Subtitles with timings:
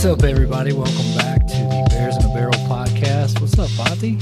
[0.00, 0.72] What's up, everybody?
[0.72, 3.38] Welcome back to the Bears in a Barrel podcast.
[3.38, 4.16] What's up, Fonty?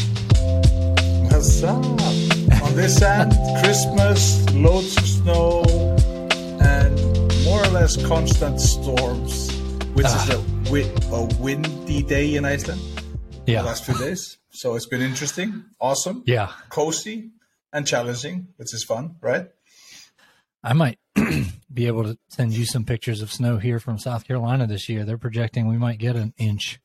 [1.30, 1.84] What's up?
[2.64, 3.30] On this end,
[3.62, 5.62] Christmas, loads of snow,
[6.60, 6.96] and
[7.44, 9.52] more or less constant storms,
[9.94, 10.24] which Ah.
[10.24, 12.80] is a, wi- a windy day in Iceland
[13.46, 13.62] the Yeah.
[13.62, 14.38] last few days.
[14.50, 16.50] So it's been interesting, awesome, Yeah.
[16.70, 17.30] cozy,
[17.72, 19.46] and challenging, which is fun, right?
[20.68, 20.98] I might
[21.72, 25.02] be able to send you some pictures of snow here from South Carolina this year.
[25.06, 26.78] They're projecting we might get an inch.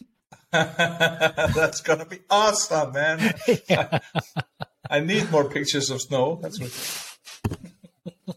[0.52, 3.34] That's gonna be awesome, man.
[4.90, 6.40] I need more pictures of snow.
[6.42, 8.34] That's what.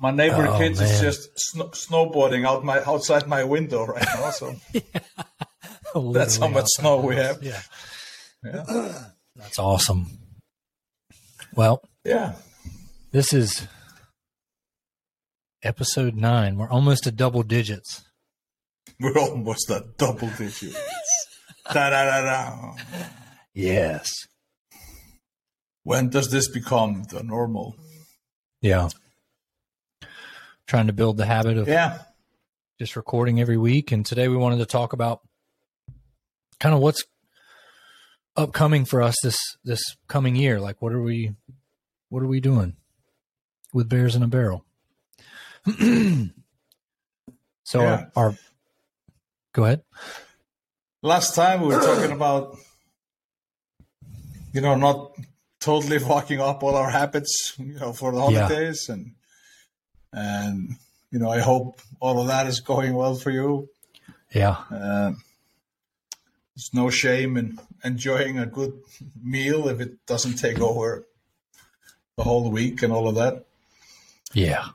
[0.00, 0.88] My neighbor Oh, kids man.
[0.90, 4.30] is just snow- snowboarding out my outside my window right now.
[4.30, 4.56] So
[6.14, 7.42] That's how much snow we have.
[7.42, 7.60] Yeah.
[8.42, 9.04] yeah,
[9.36, 10.06] That's awesome.
[11.54, 12.34] Well, yeah.
[13.12, 13.66] this is
[15.62, 16.56] episode nine.
[16.56, 18.02] We're almost at double digits.
[19.00, 20.76] We're almost at double digits.
[21.72, 22.74] da, da, da.
[23.54, 24.12] Yes.
[25.84, 27.76] When does this become the normal?
[28.60, 28.88] Yeah.
[30.66, 31.98] Trying to build the habit of Yeah,
[32.78, 33.92] just recording every week.
[33.92, 35.20] And today we wanted to talk about
[36.60, 37.04] kind of what's
[38.36, 40.60] upcoming for us this this coming year.
[40.60, 41.34] Like what are we
[42.12, 42.76] what are we doing
[43.72, 44.66] with Bears in a Barrel?
[47.64, 48.06] so Yeah.
[48.14, 48.34] our, our
[49.54, 49.82] go ahead.
[51.00, 52.58] last time we were talking about,
[54.52, 55.12] you know, not
[55.58, 58.46] totally fucking up all our habits, you know, for the Yeah.
[58.46, 59.14] holidays, and
[60.12, 60.76] and
[61.10, 63.70] you know, I hope all of that is going well for you.
[64.34, 64.56] Yeah.
[64.70, 65.12] Uh,
[66.54, 68.74] there's no shame in enjoying a good
[69.22, 71.06] meal if it doesn't take over
[72.16, 73.44] the whole week and all of that.
[74.32, 74.66] Yeah.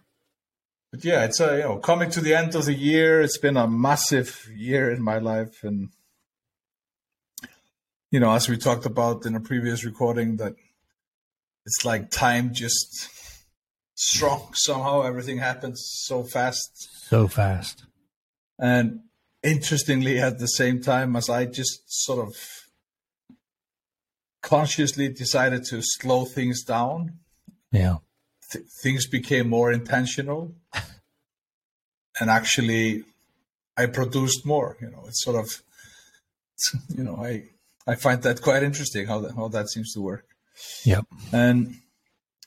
[0.91, 3.21] But yeah, it's a, you know coming to the end of the year.
[3.21, 5.89] It's been a massive year in my life, and
[8.09, 10.55] you know, as we talked about in a previous recording, that
[11.65, 13.09] it's like time just
[13.95, 15.01] strong somehow.
[15.01, 17.83] Everything happens so fast, So fast.
[18.57, 19.01] and
[19.43, 22.33] interestingly, at the same time as I just sort of
[24.41, 27.19] consciously decided to slow things down,
[27.71, 27.97] Yeah.
[28.51, 30.55] th- things became more intentional.
[32.19, 33.03] And actually
[33.77, 35.03] i produced more you know.
[35.07, 35.61] It's sort of
[36.97, 37.43] you know i
[37.85, 40.25] i find that quite interesting how that how that seems to work.
[40.83, 41.05] Yep.
[41.31, 41.75] and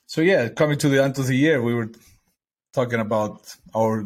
[0.05, 1.91] so yeah coming to the end of the year we were
[2.73, 4.03] talking about our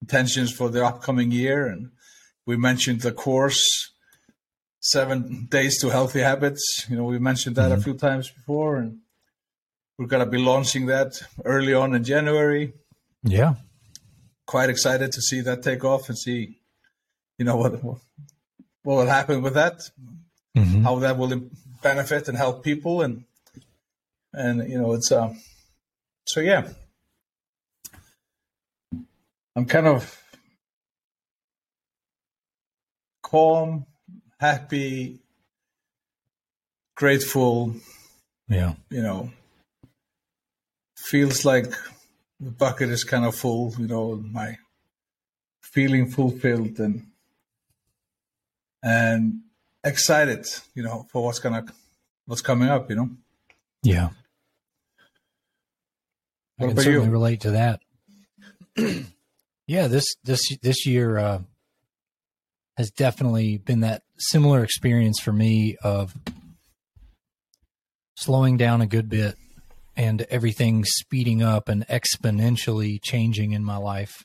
[0.00, 1.90] intentions for the upcoming year and
[2.46, 3.90] we mentioned the course
[4.80, 6.86] seven days to healthy habits.
[6.88, 7.82] You know we mentioned that a mm-hmm.
[7.82, 8.98] few times before and
[9.98, 12.72] we're going to be launching that early on in january
[13.22, 13.54] Yeah.
[14.46, 16.58] quite excited to see that take off and see
[17.38, 17.98] you know what what
[18.84, 19.90] will happen with that
[20.56, 20.82] Mhm.
[20.84, 21.50] how that will
[21.82, 23.24] benefit and help people and
[24.32, 25.34] and you know it's uh
[26.26, 26.68] so yeah
[29.54, 30.22] i'm kind of
[33.22, 33.86] calm
[34.38, 35.18] happy
[36.94, 37.74] grateful
[38.48, 38.74] Yeah.
[38.90, 39.30] you know
[41.10, 41.66] feels like
[42.40, 44.56] the bucket is kind of full you know my
[45.62, 47.06] feeling fulfilled and
[48.82, 49.40] and
[49.84, 51.64] excited you know for what's gonna
[52.26, 53.10] what's coming up you know
[53.82, 54.08] Yeah.
[56.58, 57.12] I What can about certainly you?
[57.12, 57.80] relate to that.
[59.66, 61.40] yeah, this this this year uh,
[62.78, 66.14] has definitely been that similar experience for me of
[68.16, 69.36] slowing down a good bit
[69.96, 74.24] and everything speeding up and exponentially changing in my life.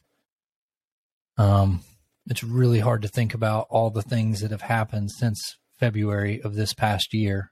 [1.38, 1.82] Um,
[2.28, 6.56] it's really hard to think about all the things that have happened since February of
[6.56, 7.52] this past year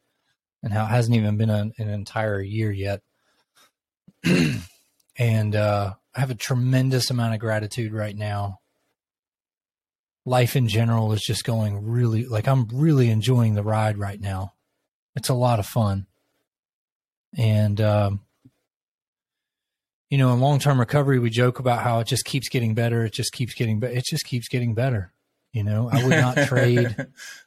[0.62, 3.02] and how it hasn't even been an, an entire year yet.
[5.18, 8.60] and uh, I have a tremendous amount of gratitude right now.
[10.26, 14.52] Life in general is just going really like I'm really enjoying the ride right now.
[15.16, 16.06] It's a lot of fun.
[17.38, 18.22] And um,
[20.10, 23.06] you know, in long term recovery, we joke about how it just keeps getting better.
[23.06, 23.94] It just keeps getting better.
[23.94, 25.14] It just keeps getting better.
[25.54, 26.96] You know, I would not trade.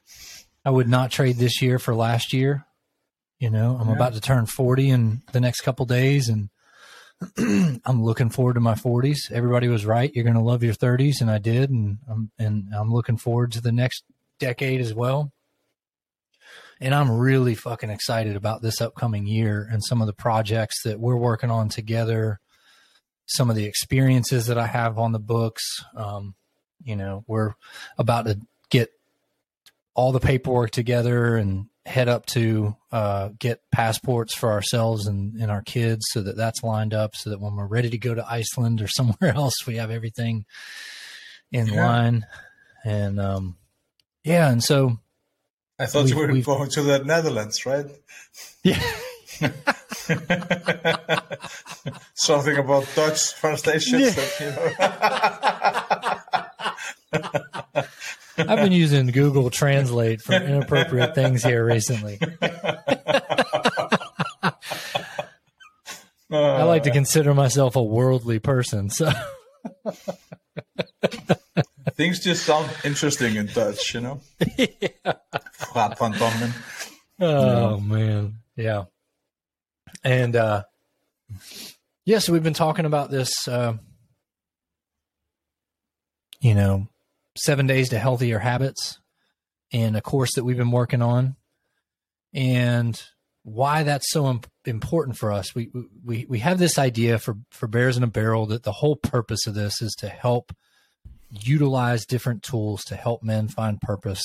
[0.65, 2.65] I would not trade this year for last year.
[3.39, 3.95] You know, I'm Yeah.
[3.95, 6.49] about to turn 40 in the next couple days, and
[7.85, 9.29] I'm looking forward to my 40s.
[9.31, 10.11] Everybody was right.
[10.13, 13.51] You're going to love your 30s, and I did, and I'm and I'm looking forward
[13.53, 14.03] to the next
[14.39, 15.33] decade as well.
[16.83, 20.99] And I'm really fucking excited about this upcoming year and some of the projects that
[20.99, 22.39] we're working on together
[23.25, 25.63] some of the experiences that I have on the books.
[25.95, 26.35] Um,
[26.83, 27.53] you know, we're
[27.97, 28.39] about to
[28.69, 28.91] get
[29.93, 35.51] all the paperwork together and head up to uh, get passports for ourselves and, and
[35.51, 38.25] our kids so that that's lined up so that when we're ready to go to
[38.29, 40.45] Iceland or somewhere else, we have everything
[41.51, 41.85] in yeah.
[41.85, 42.25] line.
[42.83, 43.57] And um,
[44.23, 44.99] yeah, and so
[45.79, 47.87] I thought you were going to the Netherlands, right?
[48.63, 48.79] Yeah.
[52.13, 54.15] Something about Dutch translations.
[54.15, 54.23] Yeah.
[54.39, 54.71] you know.
[58.37, 62.19] I've been using Google Translate for inappropriate things here recently.
[66.31, 66.55] Uh.
[66.55, 69.11] I like to consider myself a worldly person, so
[71.91, 74.19] things just sound interesting in Dutch, you know.
[74.57, 75.13] yeah.
[77.19, 78.85] Oh man, yeah.
[80.03, 80.63] And uh
[82.05, 83.77] yeah, so we've been talking about this uh
[86.41, 86.87] you know,
[87.37, 88.99] seven days to healthier habits
[89.71, 91.35] in a course that we've been working on
[92.33, 93.01] and
[93.43, 95.55] why that's so imp- important for us.
[95.55, 95.71] We,
[96.03, 99.47] we, we have this idea for, for Bears in a Barrel that the whole purpose
[99.47, 100.53] of this is to help
[101.29, 104.21] utilize different tools to help men find purpose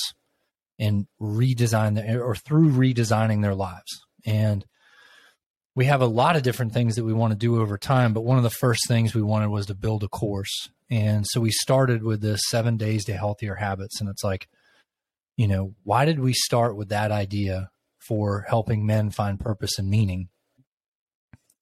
[0.79, 4.01] and redesign their, or through redesigning their lives.
[4.25, 4.65] And
[5.75, 8.25] we have a lot of different things that we want to do over time, but
[8.25, 10.71] one of the first things we wanted was to build a course.
[10.91, 14.01] And so we started with this seven days to healthier habits.
[14.01, 14.49] And it's like,
[15.37, 19.89] you know, why did we start with that idea for helping men find purpose and
[19.89, 20.31] meaning?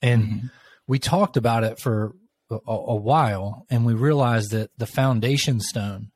[0.01, 0.47] And mm-hmm.
[0.87, 2.15] we talked about it for
[2.51, 6.11] a, a while and we realized that the foundation stone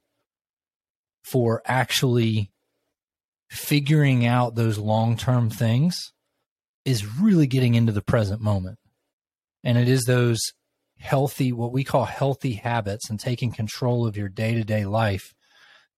[1.23, 2.51] for actually
[3.51, 6.13] figuring out those long term things
[6.85, 8.79] is really getting into the present moment.
[9.63, 10.41] And it is those
[10.99, 15.35] healthy, what we call healthy habits and taking control of your day to day life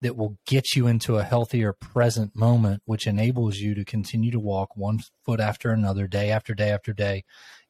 [0.01, 4.39] that will get you into a healthier present moment, which enables you to continue to
[4.39, 7.23] walk one foot after another, day after day after day,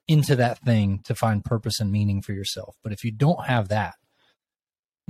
[0.07, 2.75] into that thing to find purpose and meaning for yourself.
[2.83, 3.95] But if you don't have that,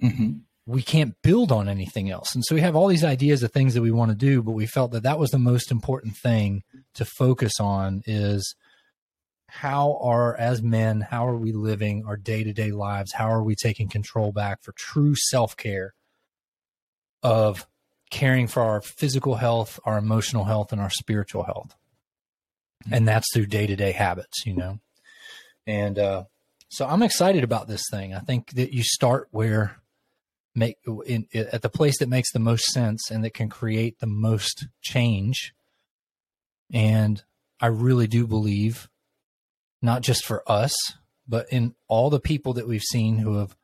[0.02, 0.40] mm-hmm.
[0.66, 2.34] We can't build on anything else.
[2.34, 4.52] And so we have all these ideas of things that we want to do, but
[4.54, 6.64] we felt that that was the most important thing
[6.94, 8.56] to focus on is
[9.50, 13.14] how are as men how are we living our day-to-day lives?
[13.14, 15.94] How are we taking control back for true self-care
[17.22, 17.68] of
[18.10, 21.76] caring for our physical health our emotional health and our spiritual health?
[22.90, 24.80] And that's through day-to-day habits you know?
[25.68, 26.24] And uh,
[26.70, 28.14] so i'm excited about this thing.
[28.14, 29.83] I think that you start where
[30.56, 34.08] make in, at the place that makes the most sense and that can create the
[34.08, 35.54] most change
[36.72, 37.24] and
[37.60, 38.90] i really do believe
[39.82, 40.74] not just for us
[41.28, 43.56] but in all the people that we've seen who have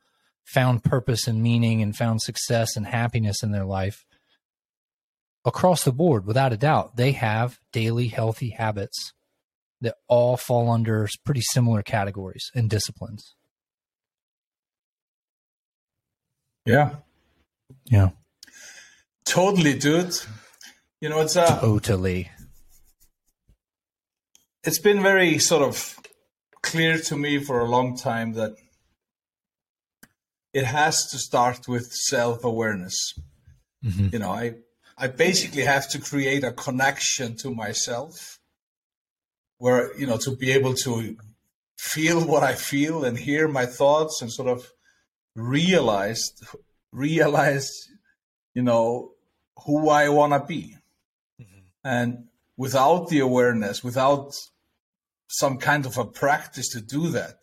[0.44, 4.04] found purpose and meaning and found success and happiness in their life
[5.44, 9.12] across the board without a doubt they have daily healthy habits
[9.80, 13.34] that all fall under pretty similar categories and disciplines.
[16.64, 16.96] Yeah.
[17.86, 18.10] Yeah.
[19.24, 20.14] Totally, dude.
[21.00, 22.30] You know, it's a uh, totally.
[24.62, 25.98] It's been very sort of
[26.62, 28.52] clear to me for a long time that
[30.52, 33.14] it has to start with self-awareness.
[33.84, 34.08] Mm-hmm.
[34.12, 34.54] You know, I
[34.98, 38.38] I basically have to create a connection to myself
[39.58, 41.16] where you know to be able to
[41.78, 44.70] feel what I feel and hear my thoughts and sort of
[45.36, 46.32] realize
[46.92, 47.68] realize
[48.54, 49.12] you know
[49.64, 50.76] who I want to be
[51.40, 51.60] mm-hmm.
[51.84, 52.24] and
[52.56, 54.32] without the awareness without
[55.28, 57.38] some kind of a practice to do that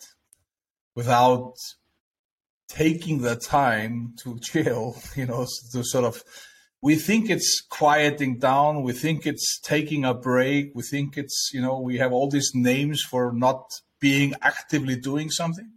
[0.96, 1.54] without
[2.68, 6.24] taking the time to chill you know to sort of
[6.82, 11.62] we think it's quieting down we think it's taking a break we think it's you
[11.62, 15.72] know we have all these names for not being actively doing something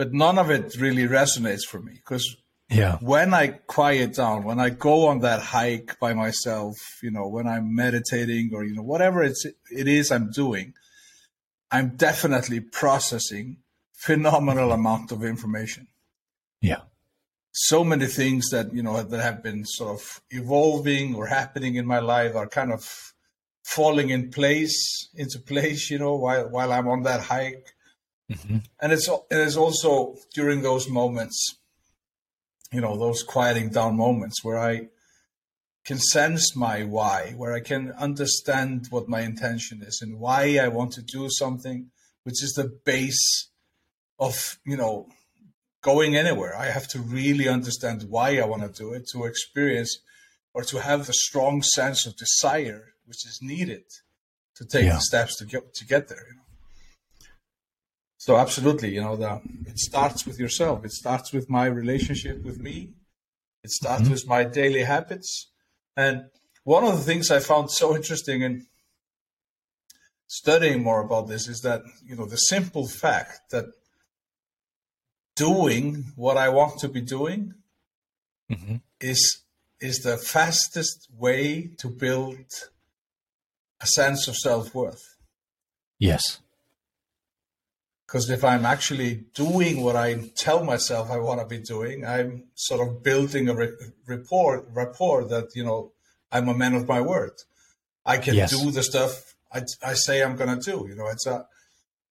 [0.00, 2.24] but none of it really resonates for me because
[2.70, 2.96] yeah.
[3.00, 7.46] when i quiet down when i go on that hike by myself you know when
[7.46, 10.72] i'm meditating or you know whatever it's it is i'm doing
[11.70, 13.56] i'm definitely processing
[14.00, 14.80] phenomenal mm-hmm.
[14.80, 15.86] amount of information.
[16.62, 16.82] Yeah.
[17.52, 21.86] So many things that you know that have been sort of evolving or happening in
[21.86, 23.12] my life are kind of
[23.62, 27.66] falling in place into place you know while while i'm on that hike
[28.30, 28.58] mm-hmm.
[28.80, 31.58] and it's it is also during those moments
[32.72, 34.88] you know those quieting down moments where i
[35.84, 40.68] can sense my why where i can understand what my intention is and why i
[40.68, 41.90] want to do something
[42.24, 43.48] which is the base
[44.18, 45.08] of you know
[45.82, 46.56] going anywhere.
[46.56, 49.98] I have to really understand why I want to do it to experience
[50.52, 53.84] or to have the strong sense of desire which is needed
[54.56, 54.94] to take yeah.
[54.94, 56.26] the steps to get to get there.
[56.28, 56.42] You know?
[58.20, 60.84] So absolutely, you know, the, it starts with yourself.
[60.84, 62.92] It starts with my relationship with me.
[63.64, 64.12] It starts mm-hmm.
[64.12, 65.50] with my daily habits.
[65.96, 66.26] And
[66.64, 68.66] one of the things I found so interesting in
[70.26, 73.64] studying more about this is that, you know, the simple fact that
[75.34, 77.54] doing what I want to be doing
[78.52, 78.76] mm-hmm.
[79.00, 79.44] is
[79.80, 82.44] is the fastest way to build
[83.80, 85.16] a sense of self worth.
[85.98, 86.40] Yes.
[88.10, 92.42] Because if I'm actually doing what I tell myself I want to be doing, I'm
[92.56, 93.70] sort of building a re-
[94.04, 95.92] rapport, rapport that, you know,
[96.32, 97.34] I'm a man of my word.
[98.04, 98.50] I can yes.
[98.50, 100.88] do the stuff I, I say I'm going to do.
[100.88, 101.46] You know, it's a,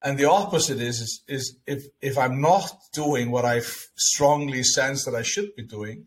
[0.01, 3.59] and the opposite is, is, is if, if I'm not doing what I
[3.97, 6.05] strongly sense that I should be doing,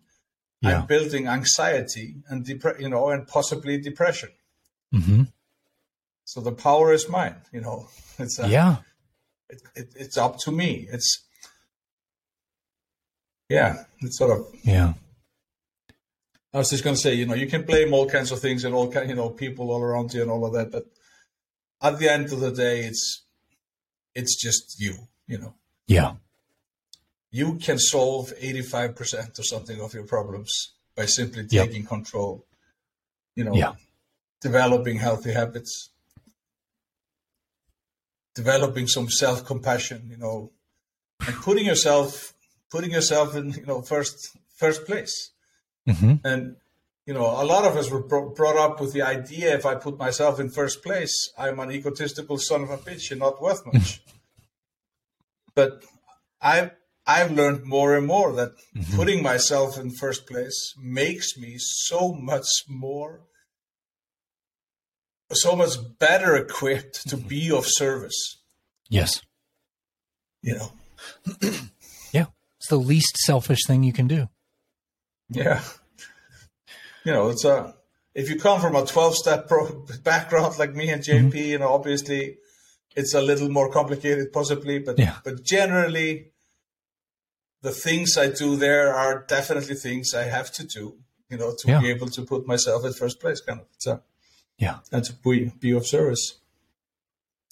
[0.62, 0.80] yeah.
[0.80, 4.30] I'm building anxiety and depre- you know, and possibly depression.
[4.94, 5.24] Mm-hmm.
[6.24, 7.36] So the power is mine.
[7.52, 8.76] You know, it's a, yeah.
[9.52, 10.88] It, it, it's up to me.
[10.90, 11.10] It's
[13.48, 13.84] yeah.
[14.00, 14.94] It's sort of yeah.
[16.54, 18.64] I was just going to say, you know, you can blame all kinds of things
[18.64, 20.84] and all kind, you know, people all around you and all of that, but
[21.80, 23.24] at the end of the day, it's
[24.14, 24.94] it's just you.
[25.26, 25.54] You know.
[25.86, 26.14] Yeah.
[27.30, 31.88] You can solve eighty-five percent or something of your problems by simply taking yep.
[31.88, 32.46] control.
[33.34, 33.72] You know, yeah.
[34.42, 35.88] developing healthy habits,
[38.34, 40.52] developing some self compassion, you know,
[41.26, 42.32] and putting yourself
[42.70, 45.30] putting yourself in you know first first place.
[45.88, 46.14] Mm-hmm.
[46.24, 46.56] And
[47.06, 49.98] you know, a lot of us were brought up with the idea: if I put
[49.98, 54.02] myself in first place, I'm an egotistical son of a bitch and not worth much.
[55.54, 55.84] but
[56.40, 56.70] I've
[57.06, 58.96] I've learned more and more that mm-hmm.
[58.96, 63.22] putting myself in first place makes me so much more
[65.34, 68.38] so much better equipped to be of service.
[68.88, 69.22] Yes.
[70.42, 70.72] You know.
[72.12, 72.26] yeah.
[72.58, 74.28] It's the least selfish thing you can do.
[75.28, 75.62] Yeah.
[77.04, 77.74] You know, it's a
[78.14, 81.36] if you come from a 12 step pro- background like me and JP, mm-hmm.
[81.36, 82.36] you know, obviously
[82.94, 85.16] it's a little more complicated possibly, but yeah.
[85.24, 86.32] but generally
[87.62, 90.96] the things I do there are definitely things I have to do,
[91.30, 91.80] you know, to yeah.
[91.80, 93.66] be able to put myself at first place kind of.
[93.78, 94.02] So
[94.62, 94.78] yeah.
[94.92, 96.38] And to be, be of service.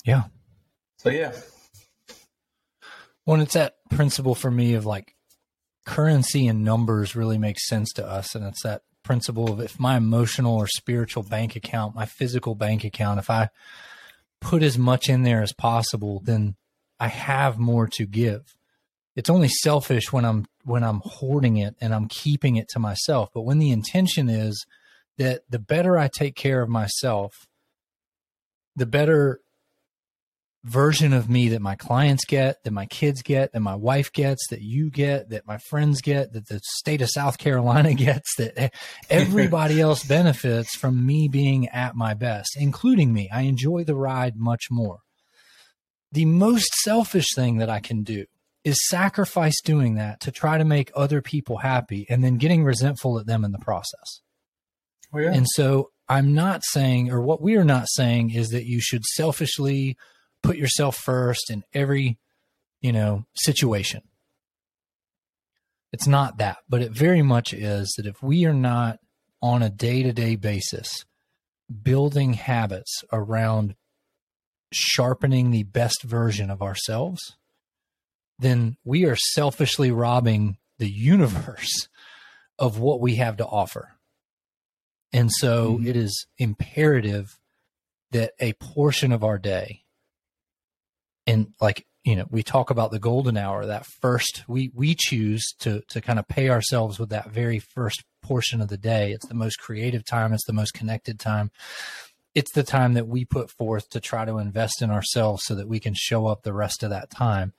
[0.05, 0.25] Yeah.
[0.99, 1.33] So, yeah.
[3.26, 5.17] Well, it's that principle for me of like
[5.85, 8.37] currency and numbers really makes sense to us.
[8.37, 12.85] And it's that principle of if my emotional or spiritual bank account, my physical bank
[12.85, 13.49] account, if I
[14.40, 16.55] put as much in there as possible, then
[17.00, 18.55] I have more to give.
[19.17, 23.31] It's only selfish when I'm when I'm hoarding it and I'm keeping it to myself.
[23.35, 24.64] But when the intention is
[25.21, 27.47] that the better I take care of myself,
[28.75, 29.41] the better
[30.65, 34.49] version of me that my clients get, that my kids get, that my wife gets,
[34.49, 38.73] that you get, that my friends get, that the state of South Carolina gets, that
[39.11, 43.29] everybody else benefits from me being at my best, including me.
[43.31, 45.00] I enjoy the ride much more.
[46.12, 48.25] The most selfish thing that I can do
[48.65, 53.19] is sacrifice doing that to try to make other people happy and then getting resentful
[53.19, 54.23] at them in the process.
[55.12, 55.33] Oh, yeah.
[55.33, 59.05] And so I'm not saying, or what we are not saying is that you should
[59.05, 59.97] selfishly
[60.43, 62.19] put yourself first in every,
[62.81, 64.02] you know, situation.
[65.93, 68.99] It's not that, but it very much is that if we are not
[69.43, 71.05] on a day to day basis
[71.83, 73.75] building habits around
[74.73, 77.37] sharpening the best version of ourselves,
[78.38, 81.88] then we are selfishly robbing the universe
[82.59, 83.97] of what we have to offer.
[85.12, 85.87] And so mm-hmm.
[85.87, 87.38] it is imperative
[88.12, 89.83] that a portion of our day,
[91.26, 95.52] and like, you know, we talk about the golden hour, that first, we, we choose
[95.61, 99.12] to, to kind of pay ourselves with that very first portion of the day.
[99.12, 100.33] It's the most creative time.
[100.33, 101.50] It's the most connected time.
[102.35, 105.69] It's the time that we put forth to try to invest in ourselves so that
[105.69, 107.52] we can show up the rest of that time.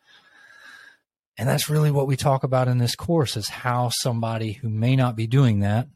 [1.37, 4.95] And that's really what we talk about in this course is how somebody who may
[4.95, 5.87] not be doing that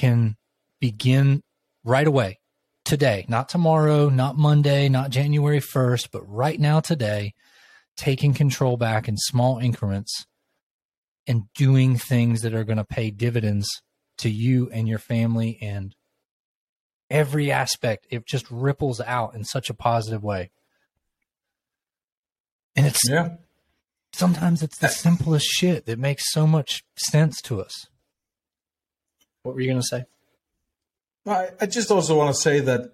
[0.00, 0.34] can
[0.80, 1.42] begin
[1.84, 2.38] right away,
[2.86, 7.34] today, not tomorrow, not Monday, not January 1st, but right now, today,
[7.98, 10.24] taking control back in small increments
[11.26, 13.68] and doing things that are going to pay dividends
[14.16, 15.94] to you and your family and
[17.10, 18.06] every aspect.
[18.10, 20.50] It just ripples out in such a positive way.
[22.74, 23.36] And it's, yeah.
[24.14, 27.89] sometimes it's the simplest shit that makes so much sense to us.
[29.42, 30.04] What were you going to say?
[31.26, 32.92] I, I just also want to say that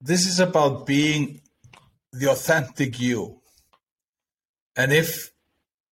[0.00, 1.40] this is about being
[2.12, 3.40] the authentic you.
[4.76, 5.32] And if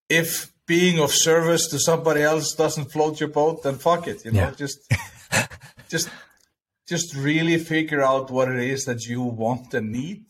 [0.08, 4.24] if being of service to somebody else doesn't float your boat, then fuck it.
[4.24, 4.50] You know, Yeah.
[4.52, 4.78] just
[5.88, 6.08] just
[6.86, 10.24] just really figure out what it is that you want and need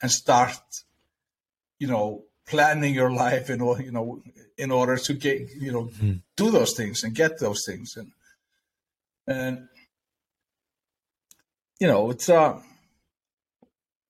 [0.00, 0.58] and start,
[1.78, 4.06] you know, planning your life in order, you know,
[4.64, 5.84] in order to get, you know,
[6.40, 7.88] do those things and get those things.
[8.00, 8.08] And
[9.36, 9.54] and
[11.80, 12.52] you know, it's uh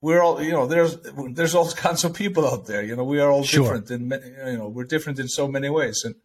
[0.05, 0.93] we're all you know there's
[1.37, 3.63] there's all kinds of people out there you know we are all Sure.
[3.63, 6.17] different in many, you know we're different in so many ways and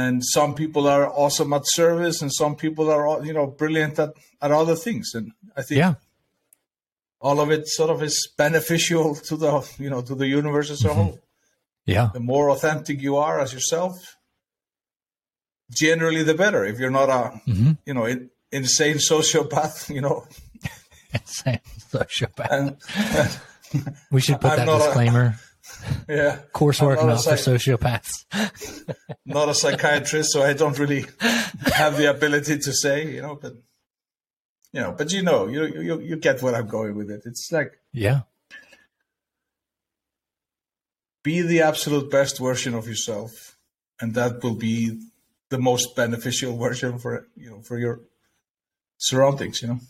[0.00, 4.10] and some people are awesome at service and some people are you know brilliant at,
[4.44, 5.94] at other things and i think Yeah.
[7.22, 10.84] All of it sort of is beneficial to the you know to the universe as
[10.84, 11.18] a whole
[11.86, 12.10] Yeah.
[12.12, 13.94] the more authentic you are as yourself
[15.70, 17.78] generally the better if you're not a Mhm.
[17.86, 20.26] you know in, insane sociopath you know
[21.24, 21.60] Same
[21.92, 22.50] sociopath.
[22.56, 22.76] and
[24.10, 25.24] We should put I'm that disclaimer.
[26.08, 28.14] a- yeah Coursework not not for sociopaths.
[29.26, 31.04] not a psychiatrist, so I don't really
[31.82, 33.52] have the ability to say, you know, but
[34.72, 37.22] you know, but you know, you you you get what I'm going with it.
[37.24, 38.22] It's like Yeah.
[41.22, 43.56] be the absolute best version of yourself,
[44.00, 45.00] and that will be
[45.50, 48.00] the most beneficial version for you know for your
[48.98, 49.62] surroundings.
[49.62, 49.80] You know.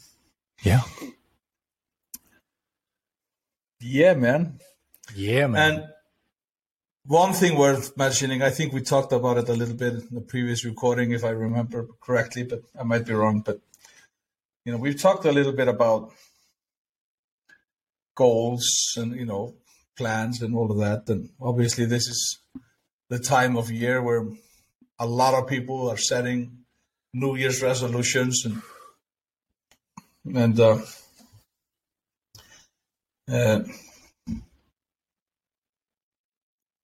[0.63, 0.83] Yeah.
[3.81, 4.61] Yeah, man.
[5.15, 5.73] Yeah, man.
[5.73, 5.85] And
[7.05, 10.21] one thing worth mentioning, I think we talked about it a little bit in the
[10.21, 13.41] previous recording, if I remember correctly, but I might be wrong.
[13.41, 13.61] But
[14.65, 16.13] you know, we've talked a little bit about
[18.15, 19.55] goals and you know
[19.97, 21.13] plans and all of that.
[21.13, 22.39] And obviously, this is
[23.09, 24.27] the time of year where
[24.99, 26.65] a lot of people are setting
[27.13, 28.63] New Year's resolutions and
[30.37, 30.79] and uh,
[33.31, 33.61] uh,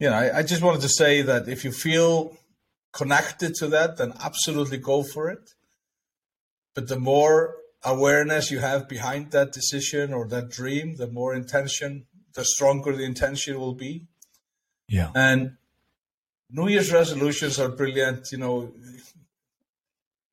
[0.00, 2.37] you know, I, I just wanted to say that if you feel
[2.92, 5.50] connected to that, then absolutely go for it.
[6.74, 12.06] But the more awareness you have behind that decision or that dream, the more intention,
[12.34, 14.06] the stronger the intention will be.
[14.88, 15.10] yeah.
[15.14, 15.56] And
[16.50, 18.32] New Year's resolutions are brilliant.
[18.32, 18.72] You know,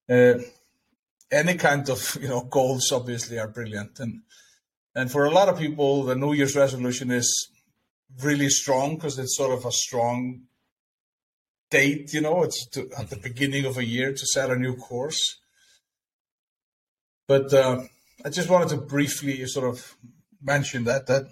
[0.10, 0.40] uh,
[1.32, 4.22] any kind of you know goals obviously are brilliant, and
[4.94, 7.50] and for a lot of people, the New Year's resolution is
[8.24, 10.44] really strong because it's sort of a strong
[11.70, 12.14] date.
[12.14, 15.42] You know, it's to, at the beginning of a year to set a new course.
[17.28, 17.84] But uh,
[18.24, 19.96] I just wanted to briefly sort of
[20.42, 21.28] mention that that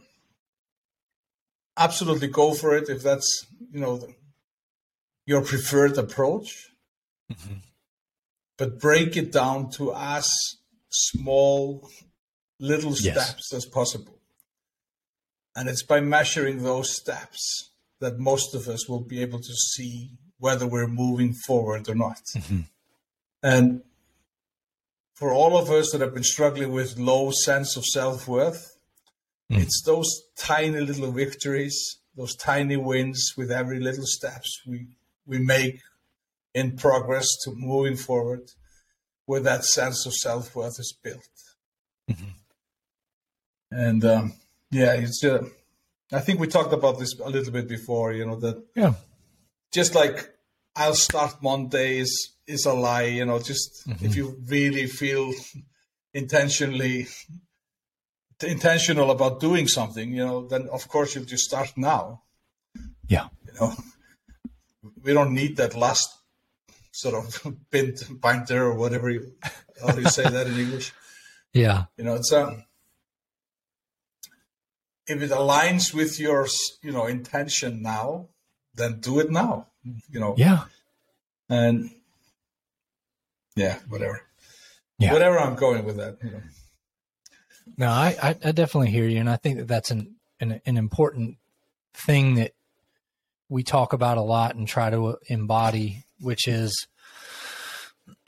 [1.77, 4.13] absolutely go for it if that's you know the,
[5.25, 6.69] your preferred approach.
[8.57, 10.31] But break it down to as
[10.89, 11.89] small
[12.59, 13.25] little Yes.
[13.25, 14.19] steps as possible.
[15.55, 20.11] And it's by measuring those steps that most of us will be able to see
[20.37, 22.21] whether we're moving forward or not.
[23.41, 23.81] And
[25.13, 28.73] for all of us that have been struggling with low sense of self-worth
[29.49, 34.87] it's those tiny little victories, those tiny wins with every little steps we
[35.27, 35.79] we make
[36.53, 38.41] in progress to moving forward,
[39.25, 42.17] where that sense of self worth is built.
[43.71, 44.33] And um,
[44.71, 45.23] yeah, it's.
[45.23, 45.43] Uh,
[46.11, 48.13] I think we talked about this a little bit before.
[48.13, 48.93] You know that Yeah.
[49.71, 50.32] just like
[50.75, 53.03] I'll start Monday is is a lie.
[53.03, 55.33] You know, just if you really feel
[56.13, 57.07] intentionally
[58.41, 62.23] intentional about doing something, you know, then of course you'll just start now.
[63.07, 63.27] Yeah.
[63.45, 63.73] You know,
[65.03, 66.09] we don't need that last
[66.91, 69.33] sort of bint binder or whatever you
[69.81, 70.93] how do you say that in English?
[71.55, 71.83] Yeah.
[71.97, 72.63] You know, it's um
[75.05, 76.47] if it aligns with your
[76.81, 78.29] you know intention now,
[78.75, 79.67] then do it now.
[80.09, 80.65] You know, Yeah.
[81.49, 81.91] and
[83.55, 84.21] yeah, whatever.
[84.97, 85.13] Yeah.
[85.13, 86.41] Whatever I'm going with that, you know.
[87.77, 90.77] No, I, I, I definitely hear you, and I think that that's an, an an
[90.77, 91.37] important
[91.93, 92.51] thing that
[93.49, 96.87] we talk about a lot and try to uh, embody, which is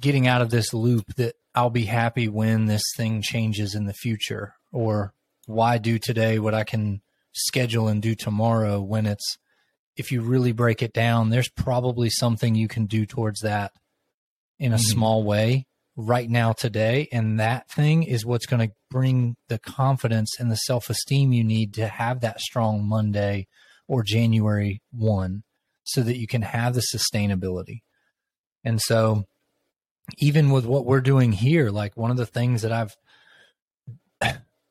[0.00, 3.92] getting out of this loop that I'll be happy when this thing changes in the
[3.94, 5.12] future, or
[5.46, 7.00] why do today what I can
[7.38, 9.36] schedule and do tomorrow when it's
[9.96, 13.72] if you really break it down, there's probably something you can do towards that
[14.58, 14.92] in a mm-hmm.
[14.92, 20.36] small way right now today and that thing is what's going to bring the confidence
[20.38, 23.48] and the self-esteem you need to have that strong Monday
[23.88, 25.42] or January 1
[25.82, 27.80] so that you can have the sustainability.
[28.62, 29.24] And so
[30.18, 32.94] even with what we're doing here like one of the things that I've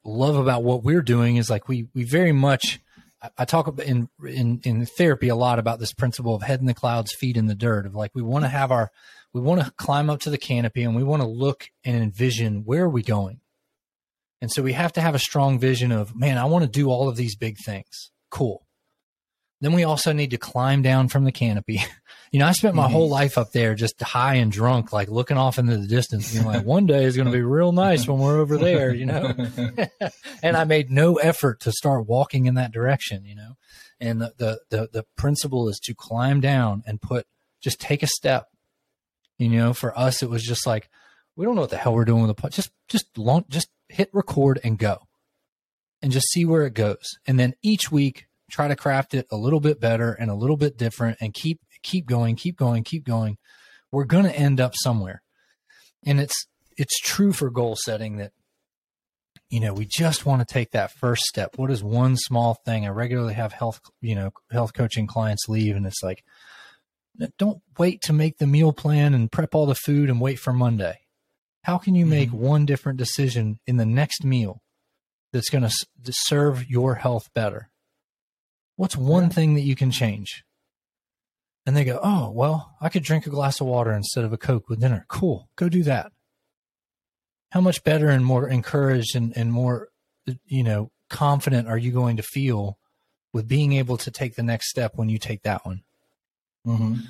[0.08, 2.80] love about what we're doing is like we we very much
[3.38, 6.74] I talk in in in therapy a lot about this principle of head in the
[6.74, 7.86] clouds, feet in the dirt.
[7.86, 8.92] Of like we want to have our
[9.34, 12.64] we want to climb up to the canopy and we want to look and envision
[12.64, 13.42] where are we going.
[14.40, 16.90] And so we have to have a strong vision of man, I want to do
[16.90, 18.12] all of these big things.
[18.30, 18.66] Cool.
[19.62, 21.84] Then we also need to climb down from the canopy.
[22.32, 22.94] you know, I spent my mm-hmm.
[22.94, 26.46] whole life up there just high and drunk, like looking off into the distance, being
[26.46, 29.34] like, one day is going to be real nice when we're over there, you know?
[30.44, 33.54] and I made no effort to start walking in that direction, you know?
[34.00, 37.26] And the, the, the, the principle is to climb down and put,
[37.62, 38.48] just take a step.
[39.38, 40.90] You know, for us, it was just like,
[41.36, 44.10] we don't know what the hell we're doing with the, just, just long, just hit
[44.12, 45.08] record and go
[46.02, 47.18] and just see where it goes.
[47.26, 50.58] And then each week try to craft it a little bit better and a little
[50.58, 53.38] bit different and keep keep going keep going keep going.
[53.92, 55.22] We're going to end up somewhere.
[56.06, 58.32] And it's it's true for goal setting that
[59.50, 61.58] you know we just want to take that first step.
[61.58, 62.86] What is one small thing?
[62.86, 66.24] I regularly have health you know health coaching clients leave and it's like
[67.38, 70.54] don't wait to make the meal plan and prep all the food and wait for
[70.54, 71.00] monday.
[71.64, 72.38] How can you make mm-hmm.
[72.38, 74.62] one different decision in the next meal
[75.34, 75.74] that's going to
[76.12, 77.70] serve your health better?
[78.78, 80.46] What's one thing that you can change?
[81.68, 84.38] And they go, Oh, well, I could drink a glass of water instead of a
[84.38, 85.06] Coke with dinner.
[85.10, 85.50] Cool.
[85.58, 86.14] Go do that.
[87.52, 89.90] How much better and more encouraged and, and more,
[90.46, 92.78] you know, confident are you going to feel
[93.34, 95.84] with being able to take the next step when you take that one?
[96.66, 97.02] Mm-hmm.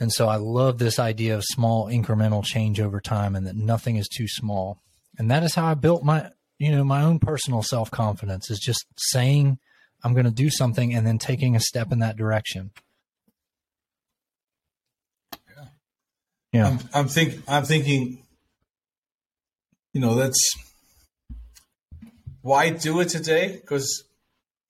[0.00, 3.96] And so I love this idea of small incremental change over time and that nothing
[3.96, 4.80] is too small.
[5.18, 8.58] And that is how I built my, you know, my own personal self confidence is
[8.58, 9.58] just saying
[10.02, 12.70] I'm going to do something and then taking a step in that direction.
[16.52, 16.66] Yeah.
[16.66, 18.18] I'm, I'm think I'm thinking,
[19.94, 20.38] you know, that's
[22.42, 23.58] why do it today?
[23.60, 24.04] Because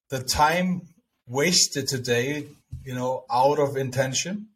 [0.09, 0.83] the time
[1.27, 2.47] wasted today,
[2.85, 4.47] you know, out of intention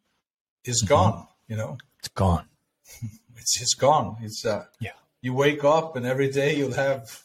[0.63, 0.93] is mm-hmm.
[0.93, 1.77] gone, you know.
[1.99, 2.45] It's gone.
[3.35, 4.17] it's just gone.
[4.21, 4.91] It's uh yeah.
[5.21, 7.23] You wake up and every day you'll have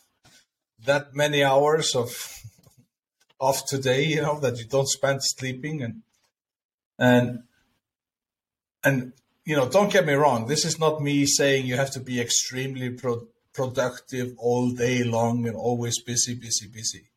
[0.84, 2.42] that many hours of
[3.40, 6.02] off today, you know, that you don't spend sleeping and
[6.98, 7.44] and
[8.82, 9.12] and
[9.44, 10.46] you know, don't get me wrong.
[10.46, 15.46] This is not me saying you have to be extremely pro- productive all day long
[15.46, 17.08] and always busy, busy, busy.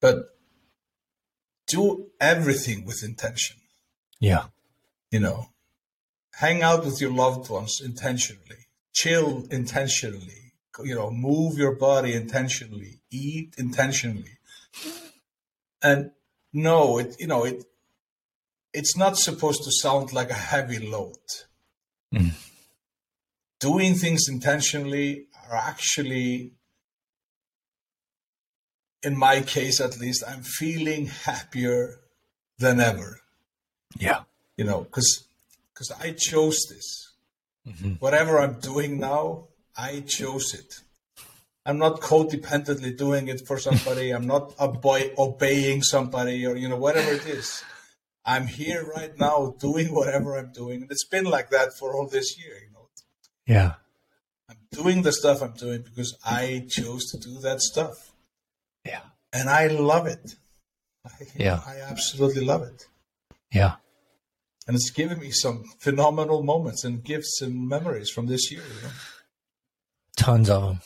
[0.00, 0.26] But
[1.66, 3.56] do everything with intention.
[4.20, 4.46] Yeah.
[5.10, 5.48] You know,
[6.34, 13.00] hang out with your loved ones intentionally, chill intentionally, you know, move your body intentionally,
[13.10, 14.38] eat intentionally.
[15.82, 16.12] And
[16.52, 17.64] no, it you know it
[18.72, 21.16] it's not supposed to sound like a heavy load.
[22.14, 22.32] Mm.
[23.60, 26.52] Doing things intentionally are actually
[29.02, 32.00] in my case at least, I'm feeling happier
[32.58, 33.20] than ever.
[33.98, 34.20] Yeah.
[34.56, 35.24] You know, because
[35.74, 37.12] because I chose this.
[37.66, 37.92] Mm-hmm.
[37.94, 40.80] Whatever I'm doing now, I chose it.
[41.64, 44.10] I'm not codependently doing it for somebody.
[44.14, 47.62] I'm not obe- obeying somebody or, you know, whatever it is.
[48.24, 50.82] I'm here right now doing whatever I'm doing.
[50.82, 52.88] And it's been like that for all this year, you know.
[53.46, 53.74] Yeah.
[54.48, 58.12] I'm doing the stuff I'm doing because I chose to do that stuff.
[58.84, 59.00] Yeah.
[59.32, 60.36] And I love it.
[61.04, 61.60] I, yeah.
[61.66, 62.86] I absolutely love it.
[63.52, 63.76] Yeah.
[64.66, 68.82] And it's given me some phenomenal moments and gifts and memories from this year, you
[68.82, 68.94] know.
[70.16, 70.80] Tons of them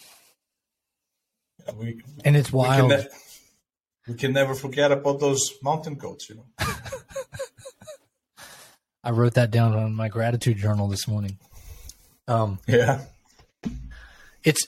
[1.74, 2.90] we, and it's wild.
[2.90, 3.08] We can, ne-
[4.08, 6.46] we can never forget about those mountain goats, you know.
[9.06, 11.38] I wrote that down on my gratitude journal this morning.
[12.26, 13.02] Um, yeah,
[14.42, 14.66] it's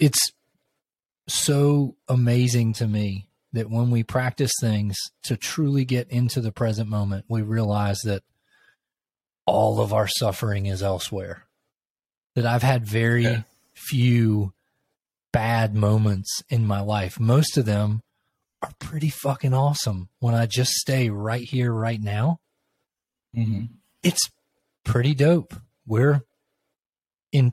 [0.00, 0.32] it's
[1.28, 6.90] so amazing to me that when we practice things to truly get into the present
[6.90, 8.24] moment, we realize that
[9.46, 11.44] all of our suffering is elsewhere.
[12.34, 13.42] That I've had very yeah.
[13.72, 14.52] few
[15.32, 17.20] bad moments in my life.
[17.20, 18.02] Most of them
[18.62, 22.40] are pretty fucking awesome when I just stay right here, right now.
[23.36, 23.64] Mm-hmm.
[24.02, 24.30] It's
[24.84, 25.54] pretty dope.
[25.86, 26.22] We're
[27.32, 27.52] in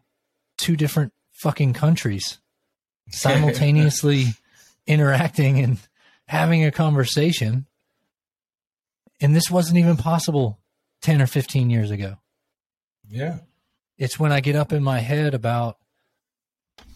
[0.58, 2.40] two different fucking countries
[3.10, 4.28] simultaneously
[4.88, 5.80] interacting and
[6.28, 7.66] having a conversation.
[9.22, 10.60] And this wasn't even possible
[11.02, 12.18] 10 or 15 years ago.
[13.08, 13.40] Yeah.
[13.98, 15.78] It's when I get up in my head about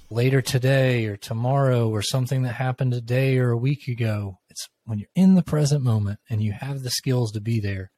[0.10, 4.40] later today or tomorrow or something that happened a day or a week ago.
[4.50, 7.92] It's when you're in the present moment and you have the skills to be there.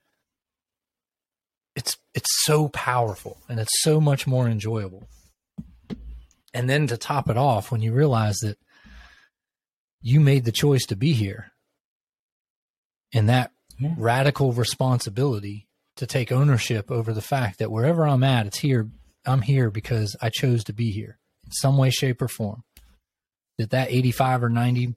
[1.79, 5.07] It's it's so powerful and it's so much more enjoyable.
[6.53, 8.57] And then to top it off, when you realize that
[10.01, 11.53] you made the choice to be here
[13.13, 13.93] and that yeah.
[13.97, 18.89] radical responsibility to take ownership over the fact that wherever I'm at, it's here.
[19.25, 22.63] I'm here because I chose to be here in some way, shape, or form.
[23.57, 24.95] That that 85 or 90,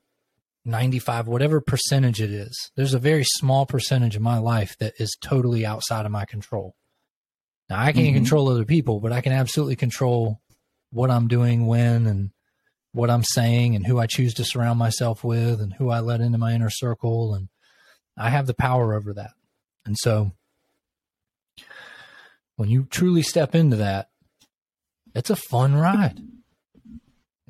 [0.65, 5.17] 95, whatever percentage it is, there's a very small percentage of my life that is
[5.21, 6.77] totally outside of my control.
[7.69, 8.17] Now I can't mm-hmm.
[8.17, 10.41] control other people, but I can absolutely control
[10.91, 12.31] what I'm doing, when, and
[12.93, 16.21] what I'm saying, and who I choose to surround myself with, and who I let
[16.21, 17.49] into my inner circle, and
[18.17, 19.33] I have the power over that.
[19.87, 20.33] And so
[22.57, 24.11] when you truly step into that,
[25.15, 26.21] it's a fun ride.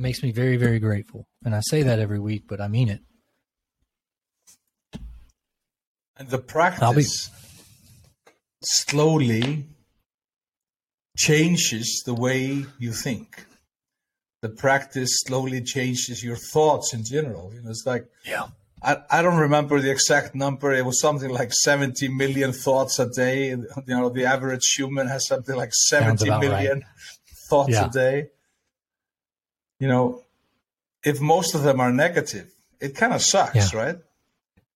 [0.02, 1.28] Makes me very, very grateful.
[1.44, 3.02] And I say that every week, but I mean it.
[6.16, 8.32] And the practice be-
[8.64, 9.66] slowly
[11.16, 13.46] changes the way you think.
[14.40, 17.54] The practice slowly changes your thoughts in general.
[17.54, 18.48] You know, it's like yeah.
[18.82, 20.72] I, I don't remember the exact number.
[20.72, 23.50] It was something like 70 million thoughts a day.
[23.50, 26.82] You know, the average human has something like 70 million right.
[27.48, 27.86] thoughts yeah.
[27.86, 28.26] a day.
[29.82, 30.22] You know,
[31.02, 32.48] if most of them are negative,
[32.80, 33.80] it kind of sucks, yeah.
[33.82, 33.98] right?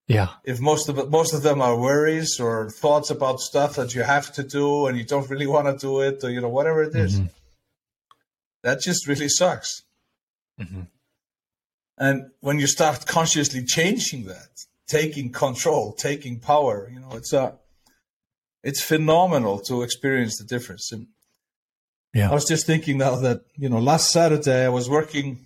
[0.05, 0.29] Yeah.
[0.43, 4.33] If most of most of them are worries or thoughts about stuff that you have
[4.33, 6.93] to do and you don't really want to do it, or you know whatever it
[6.93, 7.27] is, mm-hmm.
[8.63, 9.83] that just really sucks.
[10.59, 10.81] Mm-hmm.
[11.97, 14.51] And when you start consciously changing that,
[14.87, 17.55] taking control, taking power, you know, it's a,
[18.61, 20.91] it's phenomenal to experience the difference.
[20.91, 21.07] And
[22.13, 22.29] yeah.
[22.29, 25.45] I was just thinking now that, you know, last Saturday I was working,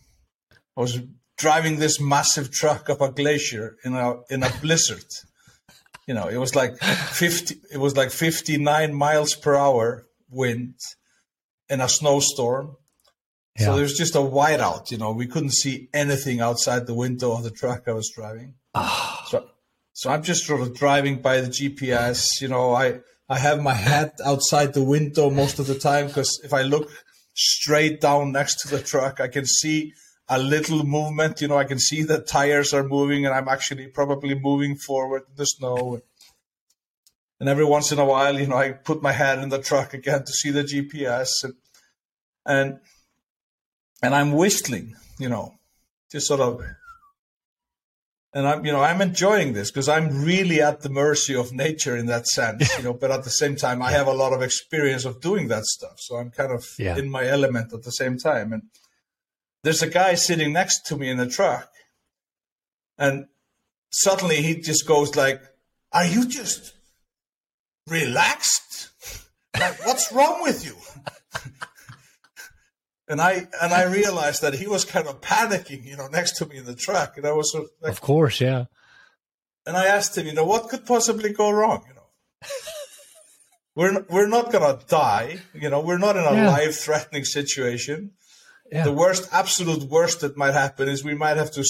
[0.77, 0.99] I was
[1.37, 5.05] driving this massive truck up a glacier in a, in a blizzard.
[6.07, 10.75] You know, it was like 50, it was like 59 miles per hour wind
[11.69, 12.75] in a snowstorm
[13.59, 13.65] yeah.
[13.65, 14.91] So there's just a whiteout.
[14.91, 18.55] You know, we couldn't see anything outside the window of the truck I was driving.
[18.73, 19.19] Oh.
[19.27, 19.47] So,
[19.93, 22.41] so I'm just sort of driving by the GPS.
[22.41, 22.99] You know, I
[23.31, 26.91] I have my head outside the window most of the time because if I look
[27.33, 29.93] straight down next to the truck, I can see
[30.27, 31.39] a little movement.
[31.39, 35.21] You know, I can see the tires are moving, and I'm actually probably moving forward
[35.29, 36.01] in the snow.
[37.39, 39.93] And every once in a while, you know, I put my head in the truck
[39.93, 41.53] again to see the GPS, and,
[42.45, 42.79] and
[44.03, 45.53] and I'm whistling, you know,
[46.11, 46.61] just sort of.
[48.33, 51.97] And I'm, you know, I'm enjoying this because I'm really at the mercy of nature
[51.97, 52.93] in that sense, you know.
[52.93, 55.95] But at the same time, I have a lot of experience of doing that stuff,
[55.97, 56.97] so I'm kind of yeah.
[56.97, 58.53] in my element at the same time.
[58.53, 58.63] And
[59.63, 61.69] there's a guy sitting next to me in the truck,
[62.97, 63.25] and
[63.91, 65.41] suddenly he just goes like,
[65.91, 66.73] "Are you just
[67.87, 68.89] relaxed?
[69.59, 70.77] Like, what's wrong with you?"
[73.11, 76.45] And I and I realized that he was kind of panicking, you know, next to
[76.45, 78.65] me in the truck, and I was sort of, like, of course, yeah.
[79.65, 81.83] And I asked him, you know, what could possibly go wrong?
[81.89, 82.07] You know,
[83.75, 86.47] we're we're not gonna die, you know, we're not in a yeah.
[86.47, 88.11] life threatening situation.
[88.71, 88.85] Yeah.
[88.85, 91.65] The worst, absolute worst that might happen is we might have to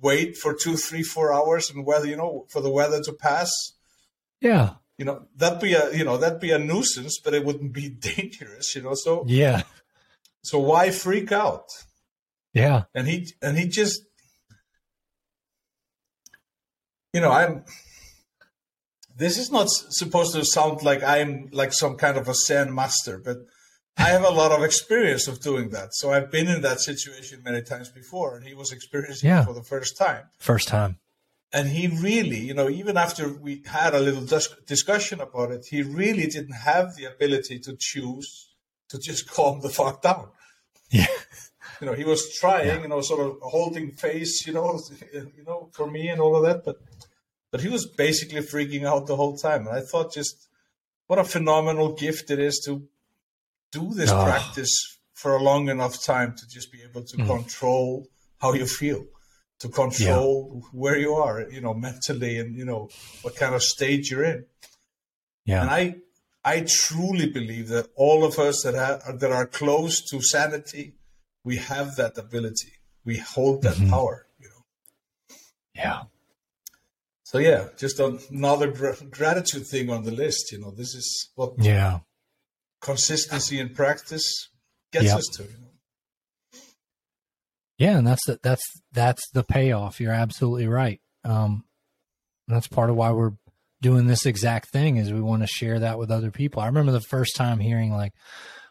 [0.00, 3.50] wait for two, three, four hours, and weather, you know, for the weather to pass.
[4.40, 4.74] Yeah.
[4.98, 7.88] You know, that'd be a you know that'd be a nuisance, but it wouldn't be
[8.14, 8.76] dangerous.
[8.76, 9.62] You know, so yeah
[10.46, 11.68] so why freak out?
[12.54, 12.84] Yeah.
[12.94, 14.00] And he and he just
[17.12, 17.64] you know, I'm
[19.16, 23.18] this is not supposed to sound like I'm like some kind of a Zen master,
[23.18, 23.38] but
[23.98, 25.88] I have a lot of experience of doing that.
[25.94, 29.42] So I've been in that situation many times before, and he was experiencing yeah.
[29.42, 30.24] it for the first time.
[30.38, 30.98] First time.
[31.52, 35.64] And he really, you know, even after we had a little dis- discussion about it,
[35.68, 38.50] he really didn't have the ability to choose
[38.90, 40.28] to just calm the fuck down.
[40.90, 41.06] Yeah.
[41.80, 42.80] You know, he was trying, yeah.
[42.80, 44.80] you know, sort of holding face, you know,
[45.12, 46.76] you know, for me and all of that, but
[47.50, 49.66] but he was basically freaking out the whole time.
[49.66, 50.48] And I thought just
[51.06, 52.86] what a phenomenal gift it is to
[53.72, 54.24] do this oh.
[54.24, 57.26] practice for a long enough time to just be able to mm.
[57.26, 58.06] control
[58.38, 59.04] how you feel,
[59.60, 60.68] to control yeah.
[60.72, 62.88] where you are, you know, mentally and, you know,
[63.22, 64.44] what kind of stage you're in.
[65.44, 65.62] Yeah.
[65.62, 65.96] And I
[66.46, 70.94] I truly believe that all of us that have, that are close to sanity,
[71.44, 72.72] we have that ability.
[73.04, 73.90] We hold that mm-hmm.
[73.90, 74.28] power.
[74.38, 75.36] You know.
[75.74, 76.02] Yeah.
[77.24, 80.52] So yeah, just another gr- gratitude thing on the list.
[80.52, 81.98] You know, this is what yeah
[82.80, 84.48] consistency in practice
[84.92, 85.18] gets Yep.
[85.18, 85.42] us to.
[85.42, 86.60] You know?
[87.78, 90.00] Yeah, and that's the, that's that's the payoff.
[90.00, 91.00] You're absolutely right.
[91.24, 91.64] Um,
[92.46, 93.32] that's part of why we're
[93.86, 96.60] doing this exact thing is we want to share that with other people.
[96.60, 98.12] I remember the first time hearing like,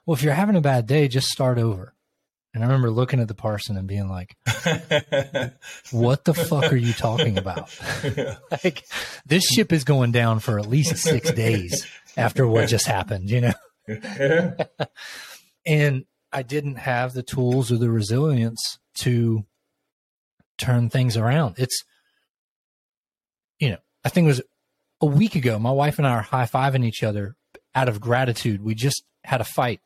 [0.06, 1.94] "Well, if you're having a bad day, just start over."
[2.54, 4.36] And I remember looking at the parson and being like,
[5.92, 7.74] "What the fuck are you talking about?"
[8.52, 8.86] like,
[9.26, 13.30] this ship is going down for at least six days after what just happened.
[13.30, 13.54] You
[13.88, 14.56] know.
[15.66, 19.46] And I didn't have the tools or the resilience to
[20.58, 21.56] turn things around.
[21.58, 21.86] It's,
[23.60, 24.42] you know, I think it was
[25.02, 27.36] a week ago, my wife and I are high fiving each other
[27.74, 28.62] out of gratitude.
[28.62, 29.82] We just had a fight.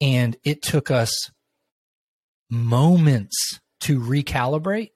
[0.00, 1.30] And it took us
[2.50, 4.90] moments to recalibrate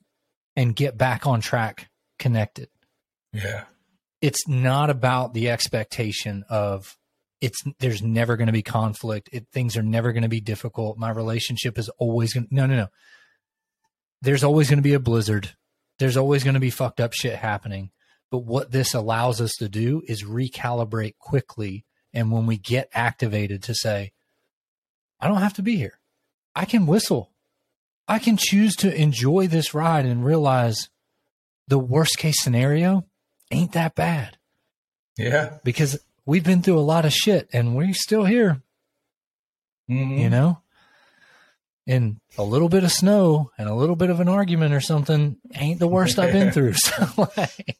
[0.57, 2.69] and get back on track connected
[3.33, 3.65] yeah.
[4.21, 6.97] it's not about the expectation of
[7.41, 10.99] it's there's never going to be conflict it, things are never going to be difficult
[10.99, 12.87] my relationship is always going to no no no
[14.21, 15.51] there's always going to be a blizzard
[15.99, 17.91] there's always going to be fucked up shit happening
[18.33, 23.63] but what this allows us to do is recalibrate quickly and when we get activated
[23.63, 24.11] to say
[25.21, 25.99] i don't have to be here
[26.57, 27.31] i can whistle
[28.09, 30.89] i can choose to enjoy this ride and realize
[31.69, 33.05] the worst case scenario
[33.51, 34.39] ain't that bad
[35.19, 35.59] Yeah.
[35.63, 38.63] because we've been through a lot of shit and we're still here,
[39.91, 40.19] Mhm.
[40.19, 40.62] you know?
[41.87, 45.37] And a little bit of snow and a little bit of an argument or something
[45.57, 46.75] ain't the worst I've been through.
[46.83, 47.77] So, like,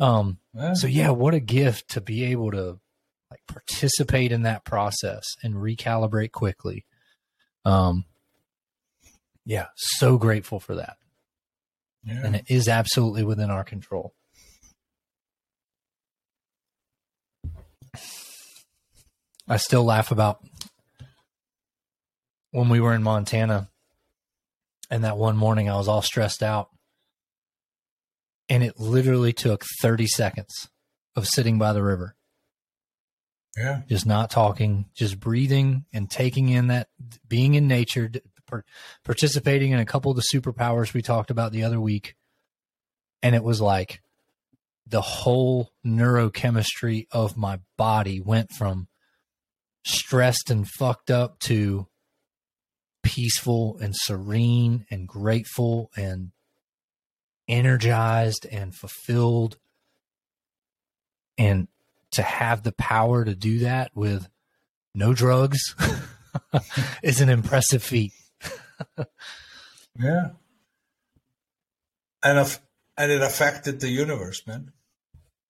[0.00, 0.74] um, Yeah.
[0.74, 2.78] so yeah, what a gift to be able to
[3.30, 6.84] like participate in that process and recalibrate quickly.
[7.64, 8.04] Um,
[9.46, 10.96] yeah, so grateful for that.
[12.04, 12.20] Yeah.
[12.24, 14.12] And it is absolutely within our control.
[19.48, 20.40] I still laugh about
[22.52, 23.68] when we were in Montana
[24.90, 26.68] and that one morning I was all stressed out.
[28.48, 30.68] And it literally took 30 seconds
[31.16, 32.14] of sitting by the river,
[33.56, 33.82] yeah.
[33.88, 36.88] just not talking, just breathing and taking in that
[37.26, 38.10] being in nature,
[39.04, 42.14] participating in a couple of the superpowers we talked about the other week.
[43.22, 44.02] And it was like
[44.86, 48.88] the whole neurochemistry of my body went from
[49.84, 51.86] stressed and fucked up to
[53.02, 56.32] peaceful and serene and grateful and
[57.48, 59.58] energized and fulfilled
[61.36, 61.68] and
[62.12, 64.28] to have the power to do that with
[64.94, 65.74] no drugs
[67.02, 68.12] is an impressive feat
[69.98, 70.30] Yeah.
[72.22, 72.58] And
[72.96, 74.72] and it affected the universe, man.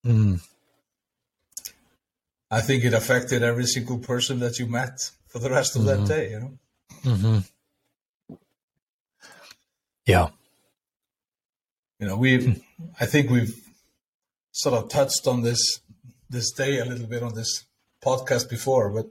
[0.04, 0.40] Mm,
[2.50, 6.00] I think it affected every single person that you met for the rest of that
[6.00, 6.08] Mhm.
[6.08, 6.58] day, you know.
[7.04, 7.38] Hmm
[10.06, 10.28] yeah.
[11.98, 12.60] You know, we've,
[13.00, 13.54] I think we've
[14.50, 15.80] sort of touched on this
[16.28, 17.64] this day a little bit on this
[18.04, 19.06] podcast before, but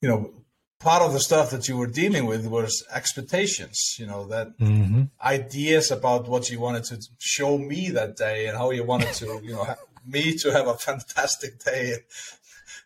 [0.00, 0.30] you know,
[0.78, 5.04] part of the stuff that you were dealing with was expectations, you know, that hmm
[5.20, 9.40] ideas about what you wanted to show me that day and how you wanted to,
[9.42, 9.66] you know,
[10.06, 11.96] me to have a fantastic day.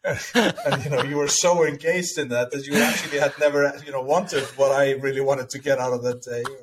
[0.34, 3.92] And, you know, you were so engaged in that that you actually had never, you
[3.92, 6.44] know, wanted what I really wanted to get out of that day.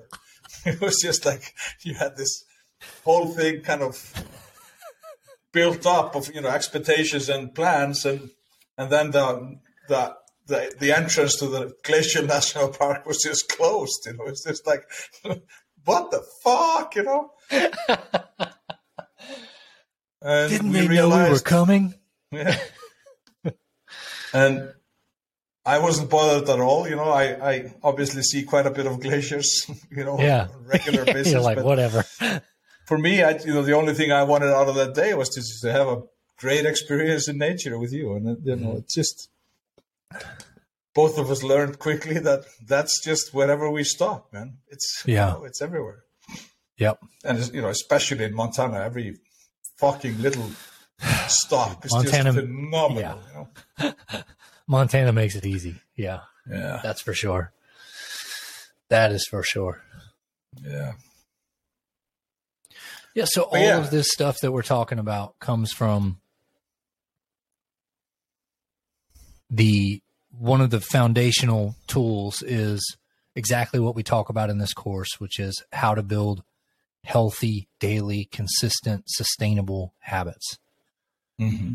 [0.65, 2.43] It was just like you had this
[3.05, 4.13] whole thing kind of
[5.53, 8.05] built up of, you know, expectations and plans.
[8.05, 8.31] And,
[8.77, 10.15] and then the, the,
[10.47, 14.05] the, the entrance to the Glacier National Park was just closed.
[14.05, 14.83] You know, it's just like,
[15.85, 17.31] what the fuck, you know?
[20.21, 21.93] And didn't we they know we were coming
[22.31, 22.59] Yeah.
[24.33, 24.73] And
[25.65, 26.87] I wasn't bothered at all.
[26.87, 30.47] You know, I, I obviously see quite a bit of glaciers, you know, Yeah.
[30.53, 31.33] on a regular basis.
[31.33, 32.05] you're like whatever
[32.89, 35.29] for me, I, you know, the only thing I wanted out of that day was
[35.35, 36.01] to, to have a
[36.39, 38.15] great experience in nature with you.
[38.15, 38.77] And, you know, mm-hmm.
[38.79, 39.29] it's just,
[40.95, 44.57] both of us learned quickly that that's just wherever we stop, man.
[44.69, 45.33] It's, you Yeah.
[45.33, 45.99] know, it's everywhere.
[46.77, 49.17] yep And, you know, especially in Montana, every
[49.77, 50.49] fucking little
[51.27, 53.53] stop is Montana- just phenomenal, yeah.
[53.79, 54.21] you know?
[54.67, 56.19] montana makes it easy yeah
[56.49, 56.79] Yeah.
[56.83, 57.51] that's for sure
[58.89, 59.81] that is for sure
[60.63, 60.93] Yeah.
[63.15, 63.77] Yeah, so all yeah.
[63.79, 66.19] of this stuff that we're talking about comes from
[69.49, 72.97] the one of the foundational tools is
[73.35, 76.43] exactly what we talk about in this course, which is how to build
[77.03, 80.57] healthy, daily, consistent, sustainable habits.
[81.39, 81.73] Mm-hmm.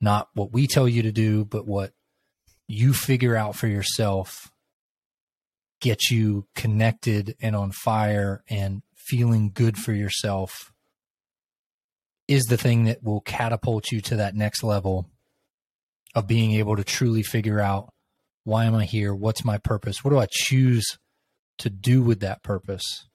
[0.00, 1.92] Not what we tell you to do, but what
[2.66, 4.50] you figure out for yourself
[5.80, 10.72] gets you connected and on fire and feeling good for yourself
[12.26, 15.08] is the thing that will catapult you to that next level
[16.14, 17.92] of being able to truly figure out
[18.44, 19.14] why am I here?
[19.14, 20.02] What's my purpose?
[20.02, 20.98] What do I choose
[21.58, 23.06] to do with that purpose?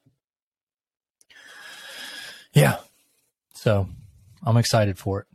[2.52, 2.78] Yeah.
[3.54, 3.88] So
[4.44, 5.26] I'm excited for it.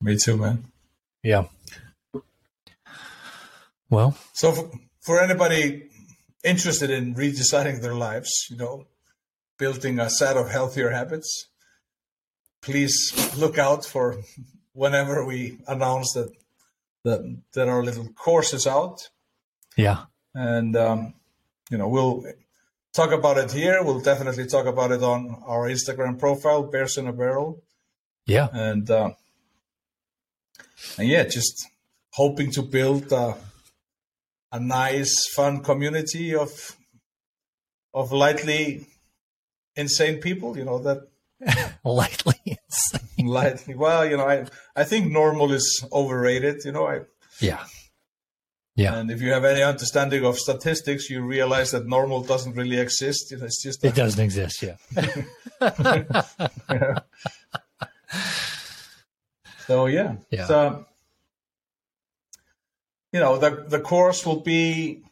[0.00, 0.64] Me too, man.
[1.22, 1.44] Yeah.
[3.88, 4.70] Well, so for,
[5.00, 5.88] for anybody
[6.44, 8.86] interested in redesigning their lives, you know,
[9.58, 11.48] building a set of healthier habits,
[12.62, 14.16] please look out for
[14.72, 16.30] whenever we announce that
[17.04, 17.20] that
[17.54, 19.08] that our little course is out.
[19.76, 21.14] Yeah, and um,
[21.70, 22.24] you know we'll
[22.92, 23.82] talk about it here.
[23.82, 27.62] We'll definitely talk about it on our Instagram profile, Bears in a Barrel.
[28.26, 29.10] Yeah, and uh,
[30.98, 31.66] and yeah, just
[32.12, 33.36] hoping to build a,
[34.52, 36.76] a nice, fun community of
[37.94, 38.86] of lightly
[39.74, 40.56] insane people.
[40.56, 41.08] You know that
[41.84, 43.26] lightly insane.
[43.26, 43.74] Lightly.
[43.74, 46.64] Well, you know, I I think normal is overrated.
[46.64, 47.00] You know, I
[47.40, 47.64] yeah.
[48.76, 48.94] Yeah.
[48.96, 53.32] And if you have any understanding of statistics, you realize that normal doesn't really exist.
[53.32, 54.62] It's just a- it doesn't exist.
[54.62, 54.76] Yeah.
[59.66, 60.16] so yeah.
[60.30, 60.46] Yeah.
[60.46, 60.86] So,
[63.12, 65.02] you know, the the course will be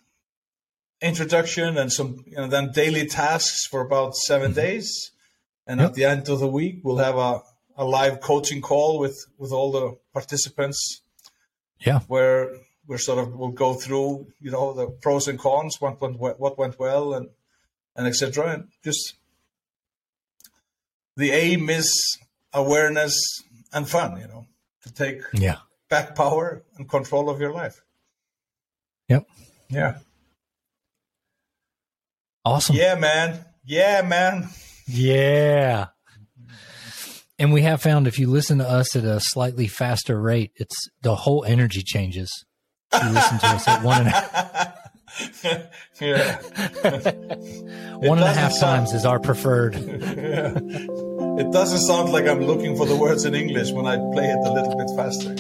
[1.01, 4.61] introduction and some you know then daily tasks for about 7 mm-hmm.
[4.61, 5.13] days
[5.67, 5.91] and yep.
[5.91, 7.41] at the end of the week, we'll have a,
[7.77, 11.03] a live coaching call with, with all the participants.
[11.81, 12.01] Yeah.
[12.07, 12.51] Where
[12.87, 16.59] we're sort of, we'll go through, you know, the pros and cons, what went, what
[16.59, 17.29] went well and,
[17.97, 18.53] and etc.
[18.53, 19.15] And just
[21.17, 22.19] the aim is
[22.53, 23.17] awareness
[23.75, 24.47] and fun, you know,
[24.83, 25.57] to take yeah.
[25.91, 27.83] back power and control of your life.
[29.09, 29.27] Yep.
[29.69, 29.99] Yeah.
[32.45, 32.77] Awesome.
[32.77, 33.45] Yeah, man.
[33.65, 34.49] Yeah, man.
[34.87, 35.87] Yeah.
[37.39, 40.89] And we have found if you listen to us at a slightly faster rate, it's
[41.03, 42.31] the whole energy changes.
[42.93, 44.71] If you listen to us at one and a half.
[46.01, 46.41] yeah.
[47.99, 49.75] one and a half times is our preferred.
[49.75, 50.53] yeah.
[51.37, 54.39] It doesn't sound like I'm looking for the words in English when I play it
[54.39, 55.35] a little bit faster.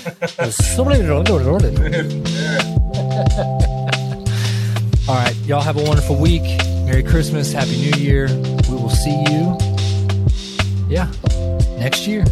[5.08, 5.34] All right.
[5.46, 6.42] Y'all have a wonderful week.
[6.84, 7.52] Merry Christmas.
[7.52, 8.28] Happy New Year.
[8.68, 9.56] We will see you,
[10.88, 11.10] yeah,
[11.78, 12.24] next year.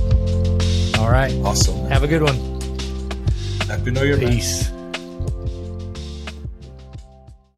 [0.99, 1.33] All right.
[1.45, 1.87] Awesome.
[1.87, 2.37] Have a good one.
[3.69, 4.19] Happy New Year.
[4.19, 4.71] Peace.
[4.71, 4.78] Man.